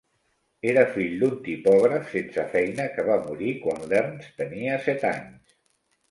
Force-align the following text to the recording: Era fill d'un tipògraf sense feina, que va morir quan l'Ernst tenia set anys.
Era 0.69 0.83
fill 0.93 1.11
d'un 1.23 1.33
tipògraf 1.47 2.07
sense 2.13 2.45
feina, 2.53 2.87
que 2.95 3.05
va 3.09 3.17
morir 3.25 3.51
quan 3.65 3.85
l'Ernst 3.91 4.33
tenia 4.41 4.79
set 4.87 5.05
anys. 5.11 5.55